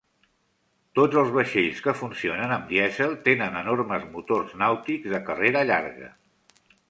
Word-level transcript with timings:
Tots 0.99 1.17
els 1.21 1.33
vaixells 1.35 1.81
que 1.87 1.93
funcionen 1.99 2.55
amb 2.55 2.65
dièsel 2.71 3.13
tenen 3.29 3.59
enormes 3.61 4.09
motors 4.15 4.57
nàutics 4.65 5.13
de 5.15 5.21
carrera 5.31 5.63
llarga. 5.73 6.11